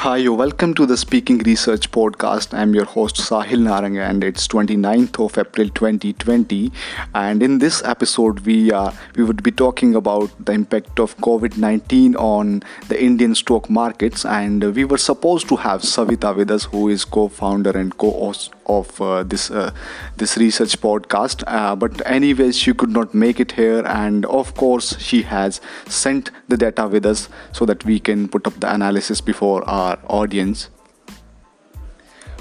Hi, 0.00 0.26
welcome 0.28 0.72
to 0.76 0.86
the 0.86 0.96
Speaking 0.96 1.40
Research 1.40 1.90
Podcast. 1.90 2.54
I'm 2.56 2.74
your 2.74 2.86
host 2.86 3.16
Sahil 3.16 3.58
Naranga 3.64 4.08
and 4.08 4.24
it's 4.24 4.48
29th 4.48 5.22
of 5.22 5.36
April 5.36 5.68
2020 5.68 6.72
and 7.14 7.42
in 7.42 7.58
this 7.58 7.82
episode 7.84 8.40
we 8.46 8.72
uh, 8.72 8.92
we 9.14 9.24
would 9.24 9.42
be 9.42 9.50
talking 9.50 9.94
about 9.94 10.30
the 10.42 10.52
impact 10.52 10.98
of 10.98 11.14
COVID-19 11.18 12.16
on 12.16 12.62
the 12.88 12.98
Indian 13.08 13.34
stock 13.34 13.68
markets. 13.68 14.24
And 14.24 14.64
we 14.74 14.86
were 14.86 14.96
supposed 14.96 15.50
to 15.50 15.56
have 15.56 15.82
Savita 15.82 16.34
with 16.34 16.50
us 16.50 16.64
who 16.64 16.88
is 16.88 17.04
co-founder 17.04 17.76
and 17.76 17.94
co-host 17.98 18.54
of 18.64 19.00
uh, 19.02 19.22
this 19.24 19.50
uh, 19.50 19.70
this 20.16 20.38
research 20.38 20.80
podcast. 20.80 21.44
Uh, 21.46 21.76
but 21.76 22.00
anyways 22.06 22.56
she 22.56 22.72
could 22.72 22.90
not 22.90 23.12
make 23.12 23.38
it 23.38 23.52
here. 23.52 23.84
And 23.86 24.24
of 24.24 24.54
course 24.54 24.98
she 24.98 25.22
has 25.22 25.60
sent 25.86 26.30
the 26.48 26.56
data 26.56 26.88
with 26.88 27.04
us 27.04 27.28
so 27.52 27.66
that 27.66 27.84
we 27.84 27.98
can 27.98 28.28
put 28.28 28.46
up 28.46 28.58
the 28.60 28.72
analysis 28.72 29.20
before 29.20 29.62
our 29.68 29.89
audience 30.06 30.70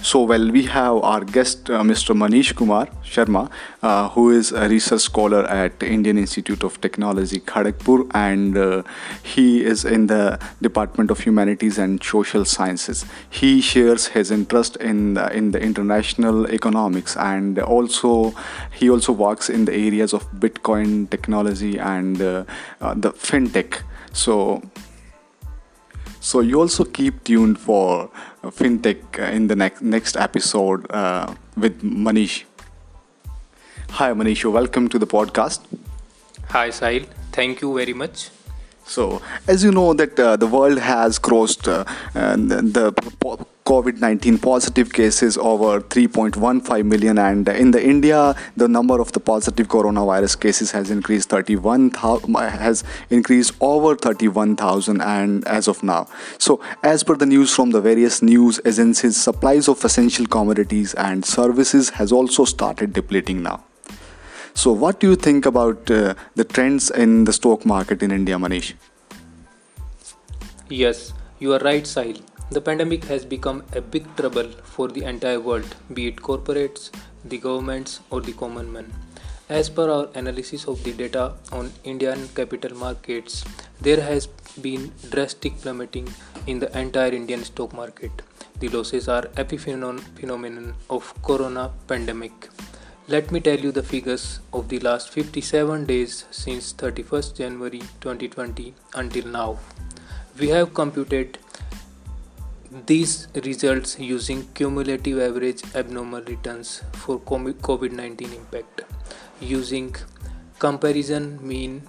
so, 0.02 0.24
well, 0.24 0.50
we 0.50 0.64
have 0.64 1.04
our 1.04 1.26
guest, 1.26 1.70
uh, 1.70 1.82
Mr. 1.82 2.16
Manish 2.16 2.56
Kumar 2.56 2.88
Sharma, 3.04 3.52
uh, 3.84 4.08
who 4.08 4.30
is 4.30 4.54
a 4.54 4.70
research 4.70 5.02
scholar 5.02 5.44
at 5.44 5.84
Indian 5.84 6.18
Institute 6.18 6.64
of 6.64 6.80
Technology, 6.80 7.42
Kharagpur, 7.42 8.10
and 8.14 8.58
uh, 8.58 8.84
he 9.24 9.62
is 9.66 9.84
in 9.84 10.08
the 10.08 10.40
Department 10.62 11.12
of 11.12 11.20
Humanities 11.20 11.78
and 11.78 12.02
Social 12.02 12.46
Sciences. 12.46 13.06
He 13.30 13.60
shares 13.60 14.08
his 14.08 14.32
interest 14.32 14.78
in 14.78 15.16
the, 15.16 15.36
in 15.36 15.52
the 15.52 15.60
international 15.60 16.48
economics, 16.50 17.18
and 17.18 17.60
also 17.60 18.34
he 18.72 18.90
also 18.90 19.12
works 19.12 19.50
in 19.50 19.66
the 19.66 19.74
areas 19.74 20.14
of 20.14 20.32
Bitcoin 20.32 21.10
technology 21.10 21.78
and 21.78 22.22
uh, 22.22 22.46
uh, 22.80 22.94
the 22.94 23.12
fintech. 23.12 23.82
So 24.14 24.62
so 26.20 26.42
you 26.42 26.60
also 26.60 26.84
keep 26.84 27.24
tuned 27.24 27.60
for 27.60 28.10
fintech 28.44 29.20
uh, 29.20 29.24
in 29.24 29.48
the 29.48 29.56
next 29.56 29.82
next 29.82 30.18
episode 30.18 30.90
uh, 30.92 31.34
with 31.58 31.82
Manish. 31.82 32.44
Hi 33.92 34.12
Manish, 34.14 34.50
welcome 34.52 34.90
to 34.90 35.00
the 35.00 35.08
podcast. 35.08 35.62
Hi 36.50 36.70
Sahil, 36.70 37.08
thank 37.32 37.62
you 37.62 37.76
very 37.76 37.94
much. 37.94 38.30
So 38.90 39.22
as 39.48 39.64
you 39.64 39.72
know 39.72 39.94
that 39.94 40.20
uh, 40.20 40.36
the 40.36 40.48
world 40.48 40.80
has 40.80 41.20
crossed 41.20 41.68
uh, 41.68 41.84
the 42.14 42.92
COVID-19 43.70 44.42
positive 44.42 44.92
cases 44.92 45.38
over 45.38 45.80
3.15 45.80 46.86
million 46.86 47.20
and 47.20 47.48
in 47.50 47.70
the 47.70 47.86
India 47.86 48.36
the 48.58 48.68
number 48.68 49.00
of 49.00 49.12
the 49.12 49.20
positive 49.20 49.68
coronavirus 49.68 50.40
cases 50.40 50.72
has 50.72 50.90
increased 50.90 51.30
31 51.30 51.92
has 51.92 52.84
increased 53.12 53.54
over 53.62 53.96
31,000 53.96 55.02
and 55.02 55.48
as 55.48 55.68
of 55.68 55.84
now. 55.84 56.08
So 56.40 56.60
as 56.82 57.04
per 57.04 57.16
the 57.16 57.28
news 57.28 57.54
from 57.54 57.70
the 57.70 57.82
various 57.82 58.24
news 58.24 58.60
agencies 58.66 59.18
supplies 59.18 59.68
of 59.68 59.86
essential 59.86 60.26
commodities 60.26 60.96
and 60.96 61.24
services 61.24 61.92
has 61.92 62.12
also 62.12 62.46
started 62.46 62.94
depleting 62.94 63.44
now 63.44 63.69
so 64.62 64.72
what 64.72 65.00
do 65.00 65.10
you 65.12 65.16
think 65.28 65.46
about 65.46 65.92
uh, 65.92 66.14
the 66.36 66.44
trends 66.44 66.90
in 67.04 67.24
the 67.26 67.34
stock 67.34 67.66
market 67.66 68.04
in 68.08 68.12
India 68.12 68.42
Manish 68.46 68.74
yes 70.70 71.14
you 71.40 71.54
are 71.58 71.64
right 71.70 71.94
Sahil 71.94 72.20
the 72.52 72.60
pandemic 72.60 73.04
has 73.06 73.26
become 73.26 73.64
a 73.74 73.82
big 73.82 74.06
trouble 74.16 74.48
for 74.64 74.88
the 74.88 75.04
entire 75.04 75.40
world, 75.40 75.76
be 75.94 76.08
it 76.08 76.16
corporates, 76.16 76.90
the 77.24 77.38
governments, 77.38 78.00
or 78.10 78.22
the 78.22 78.34
common 78.34 78.72
man. 78.74 78.92
As 79.50 79.70
per 79.70 79.88
our 79.88 80.10
analysis 80.16 80.68
of 80.68 80.84
the 80.84 80.94
data 80.94 81.34
on 81.52 81.72
Indian 81.84 82.28
capital 82.30 82.76
markets, 82.76 83.46
there 83.80 84.02
has 84.02 84.26
been 84.60 84.92
drastic 85.12 85.62
plummeting 85.62 86.08
in 86.48 86.58
the 86.58 86.76
entire 86.76 87.12
Indian 87.12 87.44
stock 87.44 87.72
market. 87.72 88.24
The 88.60 88.70
losses 88.70 89.08
are 89.08 89.24
epiphenomenon 89.44 90.74
of 90.90 91.14
corona 91.22 91.72
pandemic. 91.88 92.50
Let 93.12 93.32
me 93.32 93.40
tell 93.40 93.58
you 93.58 93.72
the 93.72 93.82
figures 93.82 94.40
of 94.54 94.70
the 94.70 94.78
last 94.82 95.10
57 95.10 95.86
days 95.88 96.26
since 96.30 96.74
31st 96.74 97.38
January 97.38 97.80
2020 98.02 98.76
until 98.94 99.28
now. 99.28 99.58
We 100.40 100.50
have 100.50 100.76
computed 100.76 101.40
these 102.86 103.28
results 103.34 103.98
using 103.98 104.44
cumulative 104.54 105.20
average 105.20 105.64
abnormal 105.74 106.22
returns 106.22 106.84
for 106.94 107.20
COVID 107.20 107.94
19 107.94 108.32
impact 108.32 108.84
using 109.42 109.96
comparison 110.60 111.40
mean 111.42 111.82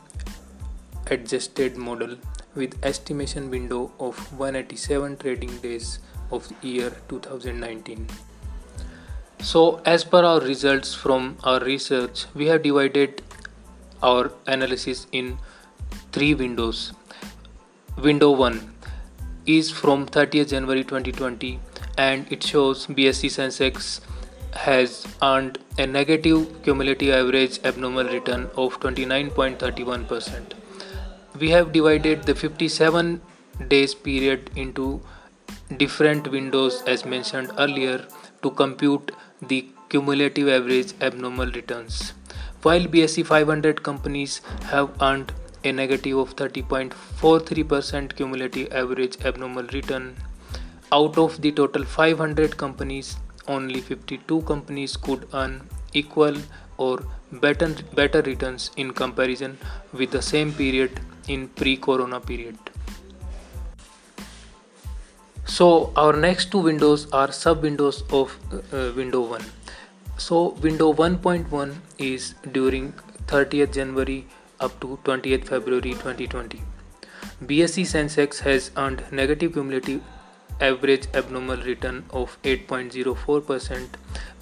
adjusted 1.08 1.76
model 1.76 2.16
with 2.54 2.82
estimation 2.82 3.50
window 3.50 3.92
of 4.00 4.16
187 4.38 5.18
trading 5.18 5.54
days 5.58 5.98
of 6.30 6.50
year 6.62 6.90
2019. 7.10 8.08
So, 9.42 9.80
as 9.86 10.04
per 10.04 10.22
our 10.22 10.40
results 10.40 10.94
from 10.94 11.38
our 11.44 11.60
research, 11.60 12.26
we 12.34 12.46
have 12.48 12.62
divided 12.62 13.22
our 14.02 14.30
analysis 14.46 15.06
in 15.12 15.38
three 16.12 16.34
windows. 16.34 16.92
Window 17.96 18.32
1 18.32 18.74
is 19.46 19.70
from 19.70 20.06
30th 20.06 20.50
January 20.50 20.84
2020 20.84 21.58
and 21.96 22.30
it 22.30 22.42
shows 22.42 22.86
BSE 22.86 23.30
Sensex 23.36 24.00
has 24.52 25.06
earned 25.22 25.58
a 25.78 25.86
negative 25.86 26.62
cumulative 26.62 27.14
average 27.14 27.60
abnormal 27.64 28.04
return 28.04 28.50
of 28.58 28.78
29.31%. 28.80 30.52
We 31.38 31.48
have 31.50 31.72
divided 31.72 32.24
the 32.24 32.34
57 32.34 33.22
days 33.68 33.94
period 33.94 34.50
into 34.54 35.00
different 35.78 36.30
windows 36.30 36.82
as 36.86 37.06
mentioned 37.06 37.52
earlier 37.58 38.06
to 38.42 38.50
compute 38.50 39.12
the 39.42 39.66
cumulative 39.88 40.48
average 40.48 40.92
abnormal 41.00 41.50
returns. 41.50 42.12
While 42.62 42.84
BSE 42.86 43.24
500 43.24 43.82
companies 43.82 44.40
have 44.64 44.90
earned 45.00 45.32
a 45.64 45.72
negative 45.72 46.18
of 46.18 46.36
30.43% 46.36 48.16
cumulative 48.16 48.72
average 48.72 49.16
abnormal 49.24 49.64
return. 49.72 50.16
Out 50.92 51.18
of 51.18 51.40
the 51.40 51.52
total 51.52 51.84
500 51.84 52.56
companies, 52.56 53.16
only 53.48 53.80
52 53.80 54.42
companies 54.42 54.96
could 54.96 55.26
earn 55.32 55.68
equal 55.92 56.36
or 56.78 57.02
better, 57.32 57.74
better 57.94 58.22
returns 58.22 58.70
in 58.76 58.92
comparison 58.92 59.58
with 59.92 60.10
the 60.10 60.22
same 60.22 60.52
period 60.52 61.00
in 61.28 61.48
pre-corona 61.48 62.20
period. 62.20 62.69
So 65.52 65.92
our 65.96 66.12
next 66.12 66.52
two 66.52 66.58
windows 66.58 67.06
are 67.12 67.32
sub 67.32 67.62
windows 67.62 68.04
of 68.12 68.34
uh, 68.52 68.92
window 68.94 69.20
1. 69.22 69.42
So 70.16 70.50
window 70.66 70.92
1.1 70.92 71.74
is 71.98 72.34
during 72.52 72.92
30th 73.26 73.72
January 73.72 74.26
up 74.60 74.78
to 74.80 75.00
20th 75.02 75.48
February 75.48 75.94
2020. 75.94 76.62
BSE 77.46 77.84
Sensex 77.94 78.38
has 78.38 78.70
earned 78.76 79.02
negative 79.10 79.54
cumulative 79.54 80.02
average 80.60 81.08
abnormal 81.14 81.56
return 81.56 82.04
of 82.10 82.40
8.04% 82.44 83.88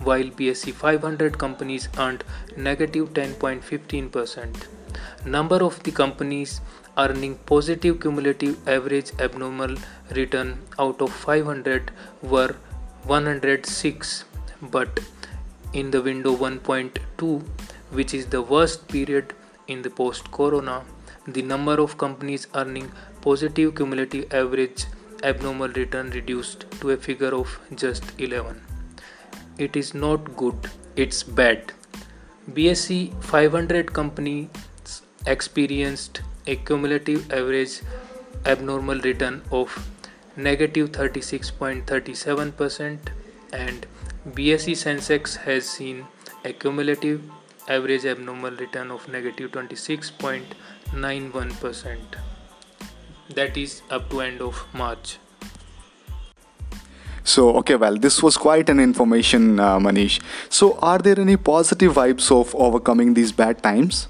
while 0.00 0.24
BSE 0.24 0.74
500 0.74 1.38
companies 1.38 1.88
earned 1.96 2.22
negative 2.54 3.14
10.15%. 3.14 4.77
Number 5.24 5.56
of 5.56 5.82
the 5.82 5.90
companies 5.90 6.60
earning 6.96 7.36
positive 7.46 8.00
cumulative 8.00 8.68
average 8.68 9.12
abnormal 9.20 9.76
return 10.16 10.58
out 10.78 11.00
of 11.00 11.12
500 11.12 11.90
were 12.22 12.54
106 13.04 14.24
but 14.72 15.00
in 15.72 15.90
the 15.90 16.02
window 16.02 16.36
1.2 16.36 17.44
which 17.90 18.14
is 18.14 18.26
the 18.26 18.42
worst 18.42 18.88
period 18.88 19.34
in 19.68 19.82
the 19.82 19.90
post 19.90 20.30
corona, 20.30 20.82
the 21.26 21.42
number 21.42 21.74
of 21.80 21.96
companies 21.98 22.46
earning 22.54 22.90
positive 23.20 23.74
cumulative 23.74 24.32
average 24.32 24.86
abnormal 25.22 25.68
return 25.68 26.10
reduced 26.10 26.64
to 26.80 26.90
a 26.90 26.96
figure 26.96 27.34
of 27.34 27.58
just 27.74 28.04
11. 28.18 28.60
It 29.58 29.76
is 29.76 29.94
not 29.94 30.36
good, 30.36 30.70
it's 30.96 31.22
bad. 31.22 31.72
BSE 32.52 33.22
500 33.22 33.92
companies 33.92 34.48
experienced 35.34 36.20
a 36.46 36.56
cumulative 36.56 37.32
average 37.32 37.80
abnormal 38.46 39.00
return 39.00 39.42
of 39.50 39.88
negative 40.36 40.92
36.37% 40.92 42.98
and 43.52 43.86
BSE 44.28 44.76
Sensex 44.84 45.36
has 45.36 45.68
seen 45.68 46.06
a 46.44 46.52
cumulative 46.52 47.20
average 47.68 48.06
abnormal 48.06 48.52
return 48.52 48.90
of 48.90 49.06
negative 49.08 49.52
26.91% 49.52 51.98
that 53.34 53.56
is 53.56 53.82
up 53.90 54.08
to 54.10 54.20
end 54.20 54.40
of 54.40 54.64
march. 54.72 55.18
So 57.24 57.56
okay 57.56 57.74
well 57.76 57.96
this 57.96 58.22
was 58.22 58.36
quite 58.38 58.70
an 58.70 58.80
information 58.80 59.60
uh, 59.60 59.78
manish. 59.78 60.20
So 60.48 60.78
are 60.78 60.98
there 60.98 61.20
any 61.20 61.36
positive 61.36 61.92
vibes 61.94 62.32
of 62.32 62.54
overcoming 62.54 63.12
these 63.14 63.32
bad 63.32 63.62
times 63.62 64.08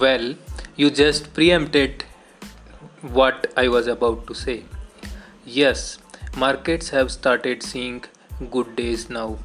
well 0.00 0.34
you 0.76 0.90
just 0.90 1.32
preempted 1.34 2.04
what 3.00 3.52
i 3.56 3.68
was 3.68 3.86
about 3.86 4.26
to 4.26 4.34
say 4.34 4.64
Yes, 5.46 5.98
markets 6.38 6.88
have 6.88 7.12
started 7.12 7.62
seeing 7.62 8.02
good 8.50 8.74
days 8.76 9.10
now. 9.10 9.36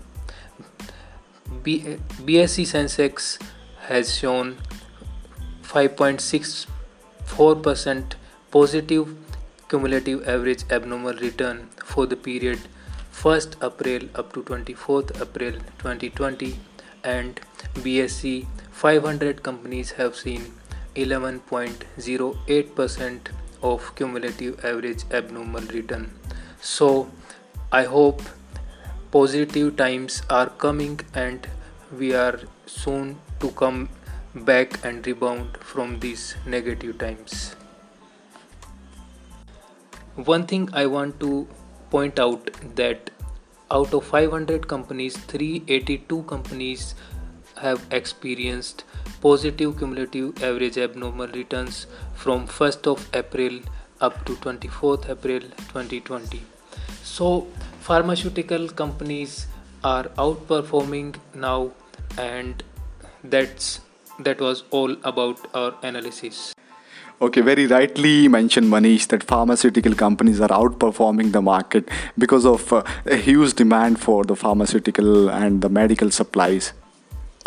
B- 1.62 1.98
BSE 2.24 2.63
Sensex 2.63 3.38
has 3.81 4.16
shown 4.16 4.60
5.64% 5.63 8.13
positive 8.50 9.13
cumulative 9.68 10.25
average 10.25 10.63
abnormal 10.72 11.16
return 11.16 11.68
for 11.84 12.06
the 12.06 12.16
period 12.16 12.60
1st 13.12 13.62
April 13.62 14.07
up 14.16 14.31
to 14.31 14.42
24th 14.44 15.22
April 15.22 15.51
2020 15.80 16.57
and 17.04 17.42
BSE 17.74 18.48
500 18.79 19.43
companies 19.43 19.91
have 19.91 20.15
seen 20.15 20.53
11.08% 20.95 23.19
of 23.61 23.93
cumulative 23.95 24.63
average 24.63 25.03
abnormal 25.11 25.63
return. 25.73 26.09
So 26.61 27.11
I 27.73 27.83
hope 27.83 28.21
positive 29.11 29.75
times 29.75 30.21
are 30.29 30.47
coming 30.47 31.01
and 31.13 31.45
we 31.91 32.13
are 32.13 32.39
soon 32.67 33.19
to 33.41 33.51
come 33.51 33.89
back 34.33 34.85
and 34.85 35.05
rebound 35.05 35.57
from 35.57 35.99
these 35.99 36.37
negative 36.45 36.99
times. 36.99 37.57
One 40.15 40.45
thing 40.45 40.69
I 40.71 40.85
want 40.85 41.19
to 41.19 41.49
point 41.89 42.17
out 42.17 42.49
that 42.77 43.09
out 43.71 43.93
of 43.93 44.05
500 44.05 44.69
companies 44.69 45.17
382 45.17 46.23
companies 46.23 46.95
have 47.61 47.85
experienced 47.91 48.83
positive 49.21 49.77
cumulative 49.77 50.44
average 50.44 50.77
abnormal 50.77 51.27
returns 51.27 51.88
from 52.15 52.47
1st 52.47 52.88
of 52.94 53.07
April 53.13 53.59
up 54.01 54.23
to 54.25 54.35
24th 54.35 55.09
April 55.09 55.41
2020. 55.41 56.41
So, 57.03 57.47
pharmaceutical 57.81 58.69
companies 58.69 59.47
are 59.83 60.06
outperforming 60.25 61.15
now, 61.33 61.71
and 62.17 62.63
that's 63.23 63.81
that 64.19 64.41
was 64.41 64.63
all 64.69 64.95
about 65.03 65.39
our 65.53 65.75
analysis. 65.81 66.53
Okay, 67.21 67.41
very 67.41 67.67
rightly 67.67 68.29
mentioned 68.29 68.67
Manish 68.71 69.07
that 69.07 69.23
pharmaceutical 69.23 69.94
companies 69.94 70.39
are 70.39 70.47
outperforming 70.47 71.33
the 71.33 71.41
market 71.41 71.89
because 72.17 72.45
of 72.45 72.71
uh, 72.71 72.81
a 73.05 73.17
huge 73.17 73.55
demand 73.55 74.00
for 74.00 74.23
the 74.23 74.38
pharmaceutical 74.38 75.29
and 75.29 75.62
the 75.62 75.67
medical 75.67 76.12
supplies. 76.12 76.71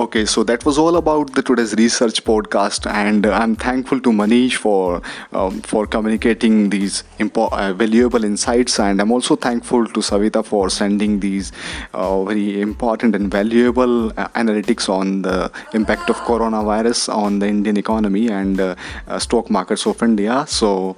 Okay, 0.03 0.25
so 0.25 0.43
that 0.43 0.65
was 0.65 0.79
all 0.79 0.97
about 0.97 1.33
the 1.35 1.43
today's 1.43 1.75
research 1.75 2.25
podcast, 2.25 2.91
and 2.91 3.25
uh, 3.25 3.31
I'm 3.41 3.55
thankful 3.55 4.01
to 4.01 4.11
Manish 4.11 4.57
for 4.57 5.01
um, 5.33 5.61
for 5.61 5.87
communicating 5.87 6.71
these 6.71 7.05
impo- 7.21 7.53
uh, 7.53 7.73
valuable 7.73 8.25
insights, 8.25 8.81
and 8.81 9.01
I'm 9.01 9.13
also 9.13 9.37
thankful 9.37 9.87
to 9.87 10.01
Savita 10.01 10.45
for 10.45 10.71
sending 10.71 11.21
these 11.21 11.53
uh, 11.95 12.25
very 12.25 12.61
important 12.61 13.15
and 13.15 13.31
valuable 13.31 14.09
uh, 14.19 14.27
analytics 14.43 14.89
on 14.89 15.23
the 15.23 15.53
impact 15.73 16.11
of 16.11 16.17
coronavirus 16.31 17.15
on 17.15 17.39
the 17.39 17.47
Indian 17.47 17.77
economy 17.77 18.29
and 18.29 18.61
uh, 18.61 18.75
uh, 19.07 19.21
stock 19.21 19.51
markets 19.51 19.87
of 19.87 20.03
India. 20.03 20.45
So 20.49 20.97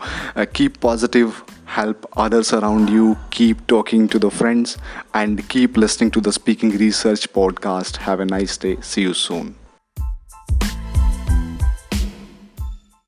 keep 0.55 0.81
positive 0.81 1.45
help 1.75 2.07
others 2.17 2.53
around 2.53 2.89
you, 2.89 3.17
keep 3.31 3.67
talking 3.67 4.09
to 4.09 4.19
the 4.19 4.31
friends, 4.31 4.79
and 5.13 5.49
keep 5.49 5.77
listening 5.77 6.11
to 6.13 6.21
the 6.21 6.33
Speaking 6.33 6.71
Research 6.71 7.33
podcast. 7.33 7.97
Have 8.09 8.21
a 8.21 8.25
nice 8.25 8.57
day. 8.57 8.77
See 8.81 9.03
you 9.03 9.15
soon. 9.15 9.64